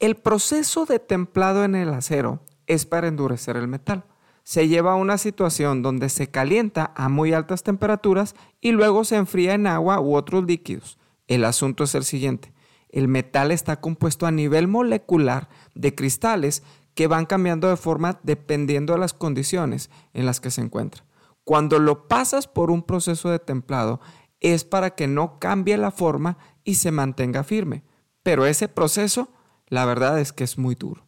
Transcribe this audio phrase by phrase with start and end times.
[0.00, 4.06] El proceso de templado en el acero es para endurecer el metal.
[4.44, 9.16] Se lleva a una situación donde se calienta a muy altas temperaturas y luego se
[9.16, 10.98] enfría en agua u otros líquidos.
[11.28, 12.54] El asunto es el siguiente.
[12.88, 16.62] El metal está compuesto a nivel molecular de cristales
[16.94, 21.04] que van cambiando de forma dependiendo de las condiciones en las que se encuentra.
[21.44, 24.00] Cuando lo pasas por un proceso de templado
[24.40, 27.84] es para que no cambie la forma y se mantenga firme.
[28.22, 29.28] Pero ese proceso,
[29.70, 31.06] la verdad es que es muy duro.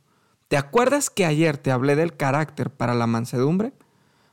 [0.49, 3.75] ¿Te acuerdas que ayer te hablé del carácter para la mansedumbre?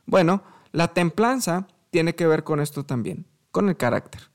[0.06, 4.30] Bueno, la templanza tiene que ver con esto también, con el carácter.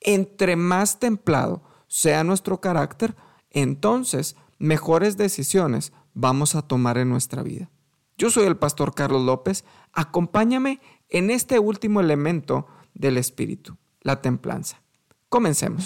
[0.00, 3.16] Entre más templado sea nuestro carácter,
[3.50, 7.70] entonces mejores decisiones vamos a tomar en nuestra vida.
[8.18, 9.64] Yo soy el pastor Carlos López.
[9.92, 14.80] Acompáñame en este último elemento del espíritu, la templanza.
[15.28, 15.84] Comencemos.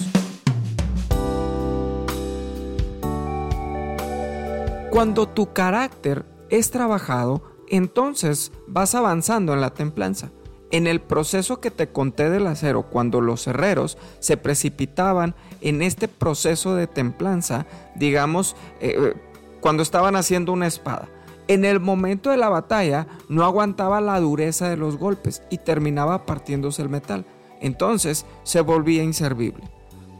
[4.91, 10.33] Cuando tu carácter es trabajado, entonces vas avanzando en la templanza.
[10.73, 16.09] En el proceso que te conté del acero, cuando los herreros se precipitaban en este
[16.09, 19.15] proceso de templanza, digamos, eh, eh,
[19.61, 21.09] cuando estaban haciendo una espada,
[21.47, 26.27] en el momento de la batalla no aguantaba la dureza de los golpes y terminaba
[26.27, 27.25] partiéndose el metal.
[27.61, 29.71] Entonces se volvía inservible.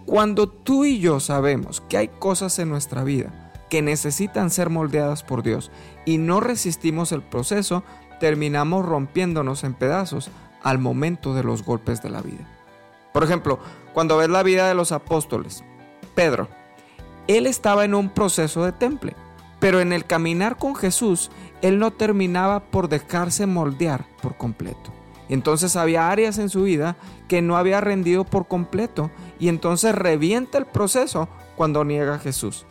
[0.07, 3.40] Cuando tú y yo sabemos que hay cosas en nuestra vida
[3.71, 5.71] que necesitan ser moldeadas por Dios
[6.05, 7.83] y no resistimos el proceso,
[8.19, 10.31] terminamos rompiéndonos en pedazos
[10.63, 12.47] al momento de los golpes de la vida.
[13.15, 13.59] Por ejemplo,
[13.95, 15.65] cuando ves la vida de los apóstoles,
[16.15, 16.49] Pedro,
[17.29, 19.15] él estaba en un proceso de temple,
[19.59, 21.31] pero en el caminar con Jesús,
[21.63, 24.93] él no terminaba por dejarse moldear por completo.
[25.29, 26.97] Entonces había áreas en su vida
[27.29, 32.67] que no había rendido por completo y entonces revienta el proceso cuando niega a Jesús.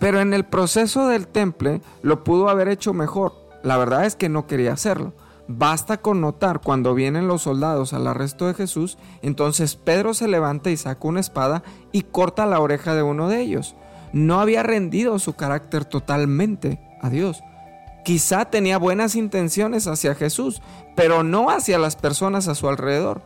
[0.00, 4.28] Pero en el proceso del temple lo pudo haber hecho mejor la verdad es que
[4.28, 5.12] no quería hacerlo.
[5.48, 10.70] Basta con notar cuando vienen los soldados al arresto de Jesús, entonces Pedro se levanta
[10.70, 11.62] y saca una espada
[11.92, 13.74] y corta la oreja de uno de ellos.
[14.12, 17.42] No había rendido su carácter totalmente a Dios.
[18.04, 20.62] Quizá tenía buenas intenciones hacia Jesús,
[20.96, 23.22] pero no hacia las personas a su alrededor.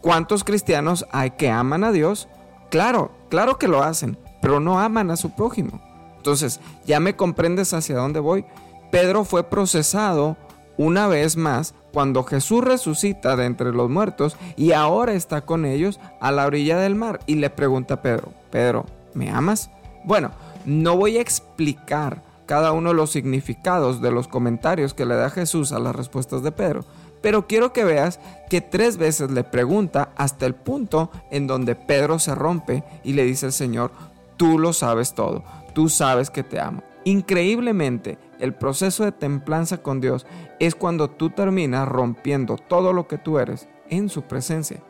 [0.00, 2.28] ¿Cuántos cristianos hay que aman a Dios?
[2.70, 5.80] Claro, claro que lo hacen, pero no aman a su prójimo.
[6.22, 8.44] Entonces, ¿ya me comprendes hacia dónde voy?
[8.92, 10.36] Pedro fue procesado
[10.76, 15.98] una vez más cuando Jesús resucita de entre los muertos y ahora está con ellos
[16.20, 19.68] a la orilla del mar y le pregunta a Pedro, Pedro, ¿me amas?
[20.04, 20.30] Bueno,
[20.64, 25.28] no voy a explicar cada uno de los significados de los comentarios que le da
[25.28, 26.84] Jesús a las respuestas de Pedro,
[27.20, 32.20] pero quiero que veas que tres veces le pregunta hasta el punto en donde Pedro
[32.20, 33.90] se rompe y le dice al Señor,
[34.36, 36.82] tú lo sabes todo, tú sabes que te amo.
[37.04, 40.26] Increíblemente, el proceso de templanza con Dios
[40.60, 44.82] es cuando tú terminas rompiendo todo lo que tú eres en su presencia.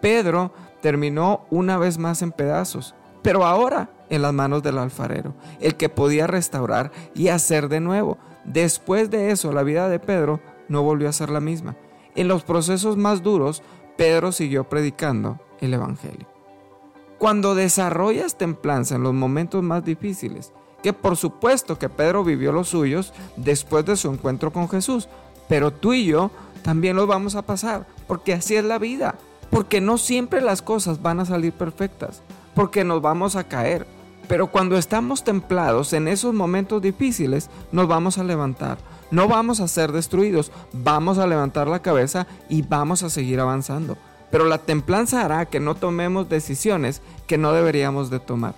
[0.00, 0.52] Pedro
[0.82, 5.88] terminó una vez más en pedazos, pero ahora en las manos del alfarero, el que
[5.88, 8.18] podía restaurar y hacer de nuevo.
[8.44, 11.76] Después de eso, la vida de Pedro no volvió a ser la misma.
[12.14, 13.62] En los procesos más duros,
[13.96, 16.33] Pedro siguió predicando el Evangelio.
[17.24, 20.52] Cuando desarrollas templanza en los momentos más difíciles,
[20.82, 25.08] que por supuesto que Pedro vivió los suyos después de su encuentro con Jesús,
[25.48, 26.30] pero tú y yo
[26.62, 29.14] también los vamos a pasar, porque así es la vida,
[29.48, 32.20] porque no siempre las cosas van a salir perfectas,
[32.54, 33.86] porque nos vamos a caer,
[34.28, 38.76] pero cuando estamos templados en esos momentos difíciles, nos vamos a levantar,
[39.10, 43.96] no vamos a ser destruidos, vamos a levantar la cabeza y vamos a seguir avanzando.
[44.34, 48.56] Pero la templanza hará que no tomemos decisiones que no deberíamos de tomar.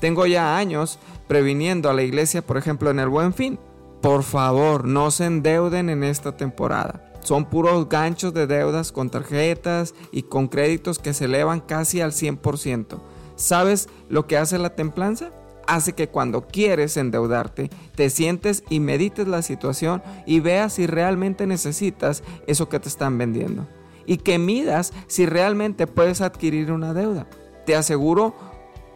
[0.00, 3.58] Tengo ya años previniendo a la iglesia, por ejemplo, en el buen fin.
[4.00, 7.02] Por favor, no se endeuden en esta temporada.
[7.24, 12.12] Son puros ganchos de deudas con tarjetas y con créditos que se elevan casi al
[12.12, 13.00] 100%.
[13.34, 15.32] ¿Sabes lo que hace la templanza?
[15.66, 21.48] Hace que cuando quieres endeudarte, te sientes y medites la situación y veas si realmente
[21.48, 23.66] necesitas eso que te están vendiendo.
[24.08, 27.26] Y que midas si realmente puedes adquirir una deuda.
[27.66, 28.34] Te aseguro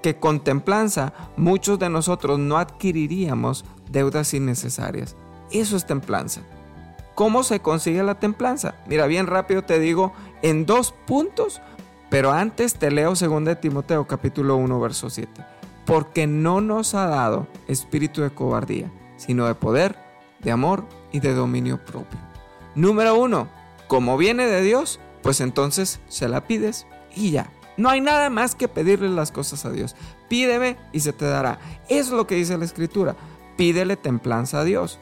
[0.02, 5.14] que con templanza muchos de nosotros no adquiriríamos deudas innecesarias.
[5.50, 6.40] Eso es templanza.
[7.14, 8.74] ¿Cómo se consigue la templanza?
[8.86, 11.60] Mira, bien rápido te digo en dos puntos,
[12.08, 15.30] pero antes te leo 2 Timoteo capítulo 1 verso 7.
[15.84, 19.96] Porque no nos ha dado espíritu de cobardía, sino de poder,
[20.40, 22.18] de amor y de dominio propio.
[22.74, 23.48] Número uno,
[23.92, 27.52] como viene de Dios, pues entonces se la pides y ya.
[27.76, 29.96] No hay nada más que pedirle las cosas a Dios.
[30.30, 31.58] Pídeme y se te dará.
[31.90, 33.16] Es lo que dice la Escritura.
[33.58, 34.98] Pídele templanza a Dios.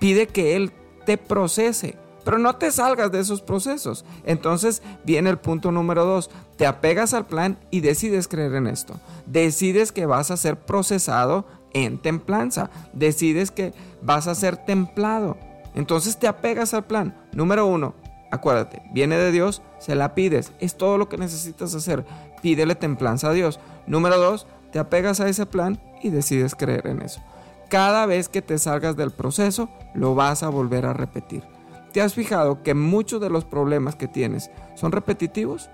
[0.00, 0.72] Pide que Él
[1.06, 1.96] te procese.
[2.24, 4.04] Pero no te salgas de esos procesos.
[4.24, 6.28] Entonces viene el punto número dos.
[6.56, 8.98] Te apegas al plan y decides creer en esto.
[9.26, 12.70] Decides que vas a ser procesado en templanza.
[12.92, 13.72] Decides que
[14.02, 15.38] vas a ser templado.
[15.76, 17.16] Entonces te apegas al plan.
[17.32, 17.94] Número uno,
[18.32, 20.52] acuérdate, viene de Dios, se la pides.
[20.58, 22.04] Es todo lo que necesitas hacer.
[22.40, 23.60] Pídele templanza a Dios.
[23.86, 27.20] Número dos, te apegas a ese plan y decides creer en eso.
[27.68, 31.44] Cada vez que te salgas del proceso, lo vas a volver a repetir.
[31.92, 35.70] ¿Te has fijado que muchos de los problemas que tienes son repetitivos?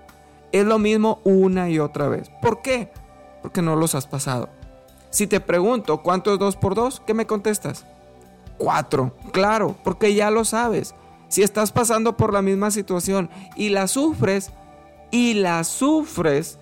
[0.51, 2.29] Es lo mismo una y otra vez.
[2.41, 2.91] ¿Por qué?
[3.41, 4.49] Porque no los has pasado.
[5.11, 7.85] Si te pregunto cuánto es 2 por 2, ¿qué me contestas?
[8.57, 9.13] 4.
[9.31, 10.93] Claro, porque ya lo sabes.
[11.29, 14.51] Si estás pasando por la misma situación y la sufres,
[15.11, 16.59] y la sufres,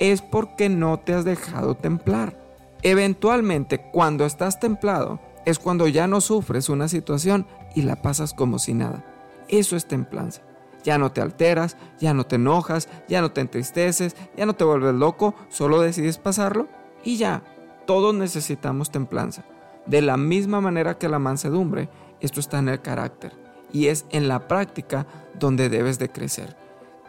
[0.00, 2.36] es porque no te has dejado templar.
[2.82, 8.58] Eventualmente, cuando estás templado, es cuando ya no sufres una situación y la pasas como
[8.58, 9.04] si nada.
[9.48, 10.42] Eso es templanza.
[10.82, 14.64] Ya no te alteras, ya no te enojas, ya no te entristeces, ya no te
[14.64, 16.68] vuelves loco, solo decides pasarlo
[17.04, 17.42] y ya.
[17.86, 19.44] Todos necesitamos templanza.
[19.86, 21.88] De la misma manera que la mansedumbre,
[22.20, 25.06] esto está en el carácter y es en la práctica
[25.38, 26.56] donde debes de crecer.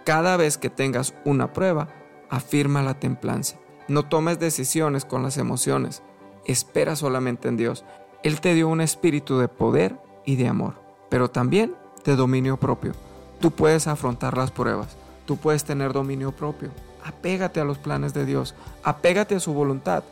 [0.05, 1.89] Cada vez que tengas una prueba,
[2.29, 3.57] afirma la templanza.
[3.87, 6.01] No tomes decisiones con las emociones.
[6.45, 7.85] Espera solamente en Dios.
[8.23, 10.75] Él te dio un espíritu de poder y de amor,
[11.09, 12.93] pero también de dominio propio.
[13.39, 16.69] Tú puedes afrontar las pruebas, tú puedes tener dominio propio.
[17.03, 20.03] Apégate a los planes de Dios, apégate a su voluntad.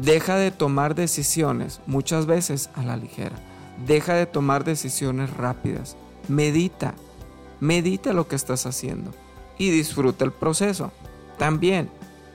[0.00, 3.36] Deja de tomar decisiones muchas veces a la ligera.
[3.86, 5.96] Deja de tomar decisiones rápidas.
[6.28, 6.94] Medita,
[7.60, 9.10] medita lo que estás haciendo
[9.58, 10.92] y disfruta el proceso.
[11.38, 11.90] También,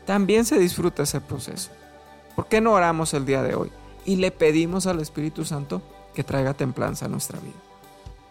[0.05, 1.71] también se disfruta ese proceso.
[2.35, 3.71] ¿Por qué no oramos el día de hoy
[4.05, 5.81] y le pedimos al Espíritu Santo
[6.17, 7.53] que traiga templanza a nuestra vida.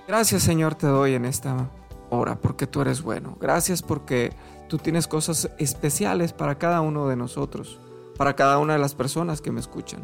[0.08, 1.70] Gracias Señor te doy en esta
[2.10, 3.36] hora porque tú eres bueno.
[3.40, 4.32] Gracias porque
[4.68, 7.78] tú tienes cosas especiales para cada uno de nosotros,
[8.16, 10.00] para cada una de las personas que me escuchan.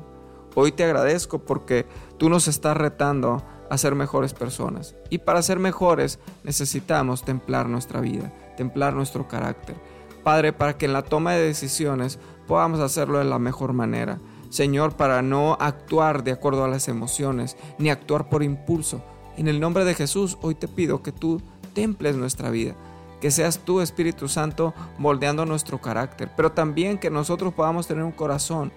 [0.54, 1.86] Hoy te agradezco porque
[2.18, 4.94] tú nos estás retando a ser mejores personas.
[5.08, 9.76] Y para ser mejores necesitamos templar nuestra vida, templar nuestro carácter.
[10.22, 14.18] Padre, para que en la toma de decisiones podamos hacerlo de la mejor manera.
[14.50, 19.02] Señor, para no actuar de acuerdo a las emociones, ni actuar por impulso.
[19.38, 21.40] En el nombre de Jesús, hoy te pido que tú
[21.72, 22.74] temples nuestra vida,
[23.22, 28.12] que seas tú, Espíritu Santo, moldeando nuestro carácter, pero también que nosotros podamos tener un
[28.12, 28.70] corazón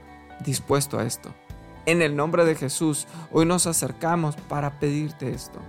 [0.46, 1.34] dispuesto a esto.
[1.86, 5.60] En el nombre de Jesús, hoy nos acercamos para pedirte esto.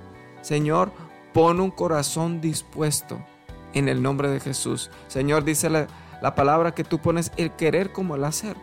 [0.40, 0.90] Señor,
[1.34, 3.18] pon un corazón dispuesto
[3.74, 4.90] en el nombre de Jesús.
[5.08, 5.88] Señor, dice la,
[6.22, 8.56] la palabra que tú pones el querer como el hacer.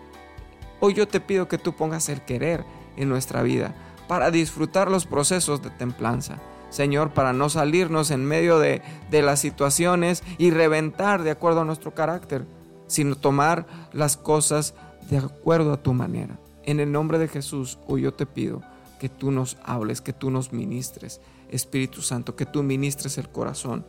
[0.80, 2.66] Hoy yo te pido que tú pongas el querer
[2.98, 3.76] en nuestra vida
[4.08, 6.40] para disfrutar los procesos de templanza.
[6.72, 11.66] Señor, para no salirnos en medio de, de las situaciones y reventar de acuerdo a
[11.66, 12.48] nuestro carácter,
[12.88, 14.74] sino tomar las cosas
[15.08, 16.40] de acuerdo a tu manera.
[16.66, 18.62] En el nombre de Jesús, hoy yo te pido
[19.00, 21.20] que tú nos hables, que tú nos ministres,
[21.50, 23.86] Espíritu Santo, que tú ministres el corazón.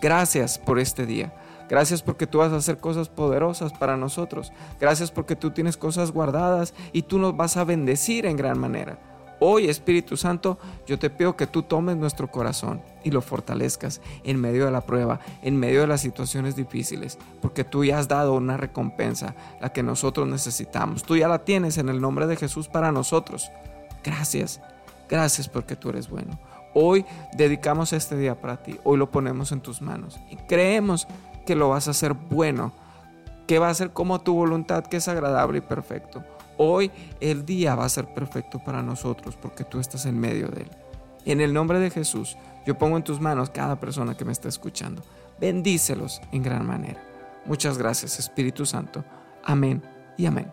[0.00, 1.34] Gracias por este día.
[1.68, 4.52] Gracias porque tú vas a hacer cosas poderosas para nosotros.
[4.80, 9.11] Gracias porque tú tienes cosas guardadas y tú nos vas a bendecir en gran manera.
[9.44, 10.56] Hoy, Espíritu Santo,
[10.86, 14.82] yo te pido que tú tomes nuestro corazón y lo fortalezcas en medio de la
[14.82, 19.72] prueba, en medio de las situaciones difíciles, porque tú ya has dado una recompensa, la
[19.72, 21.02] que nosotros necesitamos.
[21.02, 23.50] Tú ya la tienes en el nombre de Jesús para nosotros.
[24.04, 24.60] Gracias,
[25.08, 26.38] gracias porque tú eres bueno.
[26.72, 27.04] Hoy
[27.36, 31.08] dedicamos este día para ti, hoy lo ponemos en tus manos y creemos
[31.46, 32.72] que lo vas a hacer bueno,
[33.48, 36.22] que va a ser como tu voluntad, que es agradable y perfecto.
[36.64, 40.62] Hoy el día va a ser perfecto para nosotros porque tú estás en medio de
[40.62, 40.70] él.
[41.24, 44.48] En el nombre de Jesús, yo pongo en tus manos cada persona que me está
[44.48, 45.02] escuchando.
[45.40, 47.02] Bendícelos en gran manera.
[47.46, 49.04] Muchas gracias, Espíritu Santo.
[49.42, 49.82] Amén
[50.16, 50.52] y amén.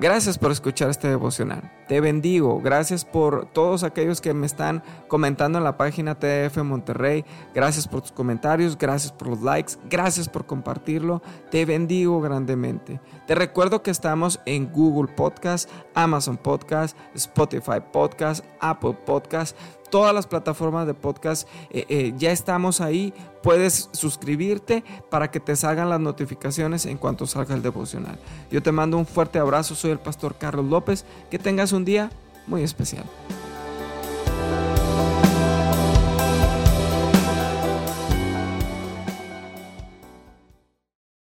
[0.00, 1.70] Gracias por escuchar este devocional.
[1.88, 2.60] Te bendigo.
[2.60, 7.24] Gracias por todos aquellos que me están comentando en la página TF Monterrey.
[7.54, 8.78] Gracias por tus comentarios.
[8.78, 9.74] Gracias por los likes.
[9.90, 11.22] Gracias por compartirlo.
[11.50, 13.00] Te bendigo grandemente.
[13.26, 19.56] Te recuerdo que estamos en Google Podcast, Amazon Podcast, Spotify Podcast, Apple Podcast
[19.94, 21.48] todas las plataformas de podcast.
[21.70, 23.14] Eh, eh, ya estamos ahí.
[23.44, 28.18] Puedes suscribirte para que te salgan las notificaciones en cuanto salga el devocional.
[28.50, 29.76] Yo te mando un fuerte abrazo.
[29.76, 31.04] Soy el pastor Carlos López.
[31.30, 32.10] Que tengas un día
[32.46, 33.04] muy especial.